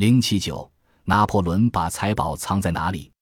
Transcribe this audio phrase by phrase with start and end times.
[0.00, 0.66] 零七九，
[1.04, 3.12] 拿破仑把财宝藏在哪里？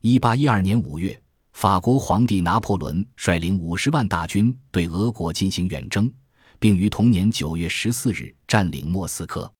[0.00, 6.10] 一八一二年五月，法国皇帝拿破仑率领五十万大军对俄国进行远征，
[6.58, 9.52] 并于同年九月十四日占领莫斯科。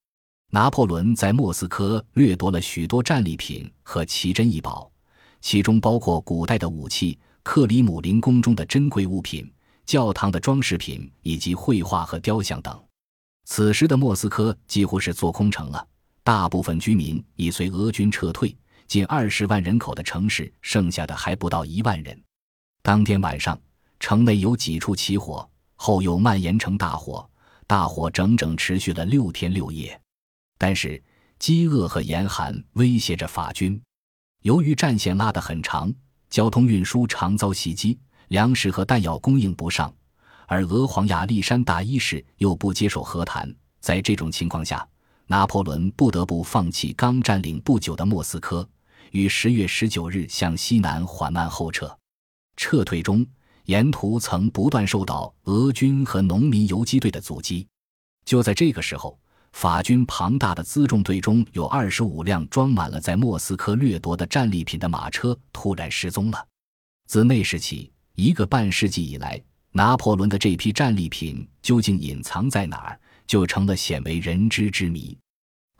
[0.48, 4.90] 拿破仑在莫斯科掠夺了许多战利品和奇珍异宝，
[5.42, 9.46] 其中包括古代的武器、克里姆林宫中的珍贵物品。
[9.84, 12.82] 教堂的装饰品以及绘画和雕像等。
[13.44, 15.86] 此时的莫斯科几乎是做空城了，
[16.24, 22.20] 大部分居民已随俄军撤退，近二十万人口的城市剩下的还不到一万人。
[22.82, 23.60] 当天晚上，
[23.98, 27.28] 城内有几处起火，后又蔓延成大火，
[27.66, 30.00] 大火整整持续了六天六夜。
[30.58, 31.02] 但是，
[31.40, 33.80] 饥饿和严寒威胁着法军，
[34.42, 35.92] 由于战线拉得很长，
[36.30, 37.98] 交通运输常遭袭击。
[38.28, 39.94] 粮食和弹药供应不上，
[40.46, 43.52] 而俄皇亚历山大一世又不接受和谈。
[43.80, 44.88] 在这种情况下，
[45.32, 48.68] 拿破仑不得不放弃刚占领不久的莫斯科，
[49.12, 51.90] 于十月十九日向西南缓慢后撤。
[52.54, 53.24] 撤退中，
[53.64, 57.66] 沿途曾不断受到俄军和农民游击队的阻击。
[58.26, 59.18] 就在这个时候，
[59.54, 66.46] 法军庞大的辎重队中有二十五辆装满了在莫斯科掠夺的战利品的马车突然失踪了。
[67.06, 75.16] 自那时起，一个半世纪以来，拿破仑的这批战利品究竟隐藏在哪儿，就成了鲜为人知之谜。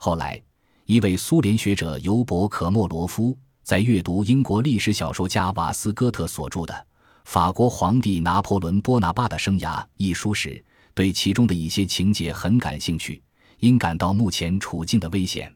[0.05, 0.37] 后来，
[0.83, 6.73] 一位苏联学者尤伯可莫罗夫在阅读英国历史小说家瓦斯哥特所著的
[7.23, 10.61] 《法国皇帝拿破仑·波拿巴的生涯》一书时，
[10.93, 13.23] 对其中的一些情节很感兴趣，
[13.59, 15.49] 因感到目前处境的危险。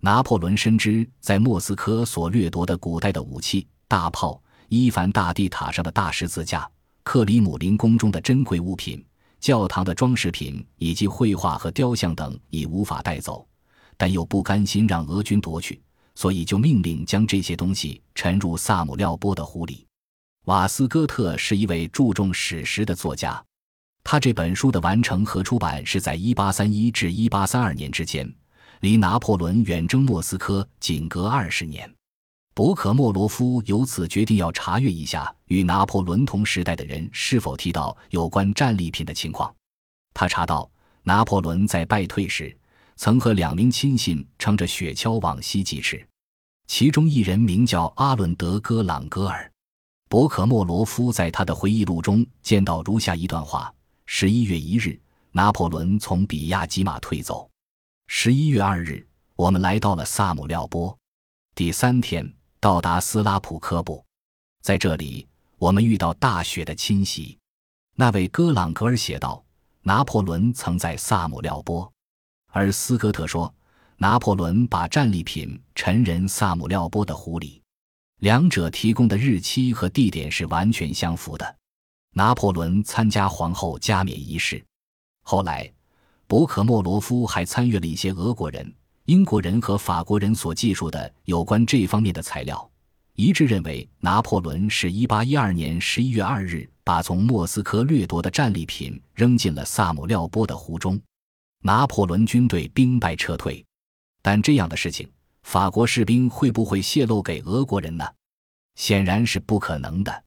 [0.00, 4.42] 拿破仑深知，在莫斯科所掠夺的古代的武器、大炮。
[4.68, 6.68] 伊凡大帝塔上的大十字架、
[7.04, 9.06] 克里姆林宫中的珍贵物品、
[9.38, 13.46] 教堂的装饰品以及绘画和雕像等已无法带走，
[13.96, 15.80] 但又不甘心让俄军夺去，
[16.14, 19.86] 所以就命令将这些东西沉入萨姆廖波的湖里。
[20.44, 23.42] 瓦斯哥特是一位注重史实的作家，
[24.04, 28.32] 他这本书的完成和出版是在1831至1832年之间，
[28.80, 31.92] 离拿破仑远征莫斯科仅隔二十年。
[32.54, 39.54] 博克莫罗夫由此决定要查阅一下与拿破仑同时代的人是否提到有关战利品的情况。
[40.14, 40.70] 他查到，
[41.02, 42.56] 拿破仑在败退时
[42.96, 46.06] 曾和两名亲信乘着雪橇往西疾驰，
[46.66, 49.50] 其中一人名叫阿伦德·戈朗格尔。
[50.08, 53.72] 博克莫罗夫在他的回忆录中见到如下一段话：
[54.04, 55.00] 十一月一日，
[55.32, 57.48] 拿破仑从比亚吉马退走；
[58.06, 60.96] 十一月二日，我们来到了萨姆廖波。
[61.54, 62.32] 第三天。
[62.58, 64.04] 到达斯拉普科布，
[64.62, 65.24] 在这里
[65.56, 67.38] 我们遇到大雪的侵袭。
[67.94, 69.44] 那位戈朗格尔写道
[69.82, 71.88] ：“拿破仑曾在萨姆廖波。”
[72.56, 73.54] 而斯科特说
[73.98, 77.60] ：“拿破仑把战利品沉人萨姆廖波的湖里。”
[78.20, 81.56] 两者提供的日期和地点是完全相符的。
[82.14, 84.64] 拿破仑参加皇后加冕仪式。
[85.22, 85.70] 后来，
[86.26, 88.74] 博克莫罗夫还参阅了一些俄国人。
[89.04, 92.70] 英国人和法国人所记述的有关这方面的材料，
[93.16, 100.98] 一致认为拿破仑是一八一二年十一月二日把从莫斯科掠夺的战利品扔进了萨姆廖波的湖中。
[101.62, 103.64] 拿破仑军队兵败撤退，
[104.22, 105.10] 但这样的事情，
[105.42, 108.04] 法国士兵会不会泄露给俄国人呢？
[108.74, 110.24] 显然是不可能的。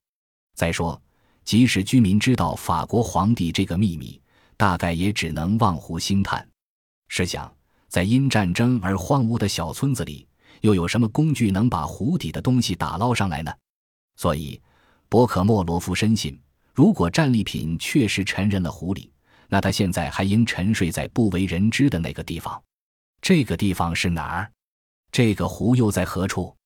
[0.54, 1.00] 再说，
[1.44, 4.20] 即使居民知道法国皇帝这个秘密，
[4.56, 6.46] 大概也只能望湖兴叹。
[7.08, 7.52] 试想。
[7.90, 10.24] 在因战争而荒芜的小村子里，
[10.60, 13.52] 又有什么工具能把湖底的东西打捞上来呢？
[14.14, 14.62] 所以，
[15.08, 16.40] 博克莫罗夫深信，
[16.72, 19.10] 如果战利品确实沉人了湖里，
[19.50, 22.62] 那他现在还应沉睡在不为人知的那个地方。
[23.20, 24.50] 这个地方是哪儿？
[25.12, 26.56] 这个湖又在何处？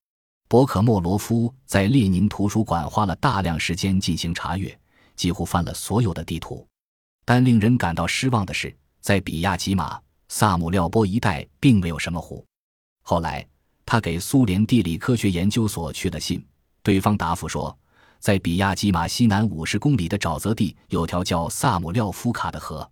[0.47, 4.78] 博克莫罗夫在列宁图书馆花了大量时间进行查阅，
[5.17, 6.65] 几乎翻了所有的地图。
[7.25, 10.01] 但令人感到失望的是，在比亚吉马。
[10.28, 12.45] 萨姆廖波一带并没有什么湖。
[13.03, 13.47] 后来，
[13.86, 16.45] 他给苏联地理科学研究所去了信，
[16.83, 17.77] 对方答复说，
[18.24, 22.91] 在比亚基马西南五十公里的沼泽地有条叫萨姆廖夫卡的河，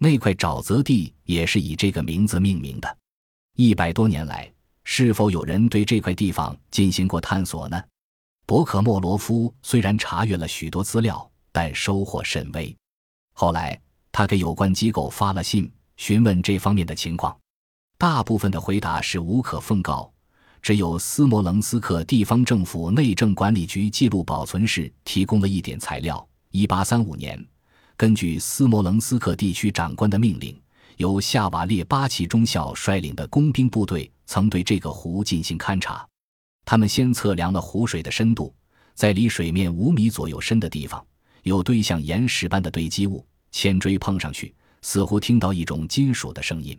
[0.00, 2.98] 那块沼泽地也是以这个名字命名的。
[3.54, 7.80] 一百多年来，是否有人对这块地方进行过探索呢？
[8.46, 12.76] 博克莫罗夫虽然查阅了许多资料，但收获甚微。
[13.32, 13.80] 后来，
[14.10, 15.70] 他给有关机构发了信。
[15.98, 17.38] 询问这方面的情况，
[17.96, 20.12] 大部分的回答是无可奉告。
[20.64, 26.26] 只有斯摩棱斯克地方政府内政管理局记录保存室提供了一点材料。
[26.52, 27.38] 一八三五年，
[27.98, 30.58] 根据斯摩棱斯克地区长官的命令，
[30.96, 36.08] 由夏瓦列巴奇中校率领的工兵部队曾对这个湖进行勘察。
[36.64, 38.50] 他们先测量了湖水的深度，
[38.94, 41.04] 在离水面五米左右深的地方，
[41.42, 43.22] 有堆像岩石般的堆积物，
[43.52, 46.74] 铅锥碰上去，似乎听到一种金属的声音。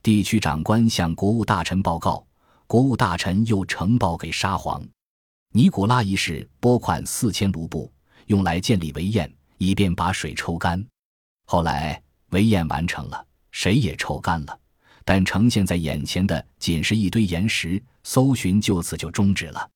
[0.00, 2.24] 地区长官向国务大臣报告，
[2.66, 4.84] 国务大臣又呈报给沙皇。
[5.52, 7.92] 尼古拉一世拨款四千卢布，
[8.26, 10.84] 用来建立围堰，以便把水抽干。
[11.46, 14.60] 后来围堰完成了，水也抽干了，
[15.04, 19.70] 但呈现在眼前的仅是一堆岩石，搜寻就此就终止了。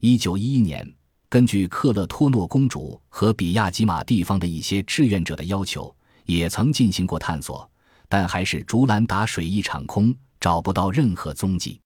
[0.00, 0.88] 一九一一年，
[1.28, 5.94] 根据克勒托诺公主和比亚吉马地方的一些志愿者的要求，
[6.24, 7.68] 也曾进行过探索。
[8.08, 11.78] 但还是竹篮打水一场空，找不到任何踪迹。